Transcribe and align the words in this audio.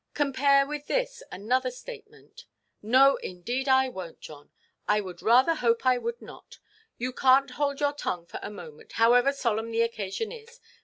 Compare 0.15 0.65
with 0.65 0.87
this 0.87 1.21
another 1.31 1.69
statement——" 1.69 2.45
"No, 2.81 3.17
indeed 3.17 3.69
I 3.69 3.87
wonʼt, 3.87 4.19
John. 4.19 4.51
I 4.87 4.99
should 4.99 5.21
rather 5.21 5.53
hope 5.53 5.85
I 5.85 5.99
would 5.99 6.23
not. 6.23 6.57
You 6.97 7.13
canʼt 7.13 7.51
hold 7.51 7.79
your 7.81 7.93
tongue 7.93 8.25
for 8.25 8.39
a 8.41 8.49
moment, 8.49 8.93
however 8.93 9.31
solemn 9.31 9.69
the 9.69 9.83
occasion 9.83 10.31
is. 10.31 10.59